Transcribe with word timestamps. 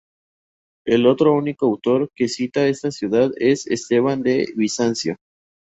El 0.83 1.05
otro 1.05 1.31
único 1.33 1.67
autor 1.67 2.09
que 2.15 2.27
cita 2.27 2.65
esta 2.67 2.89
ciudad 2.89 3.29
es 3.37 3.67
Esteban 3.67 4.23
de 4.23 4.47
Bizancio. 4.55 5.17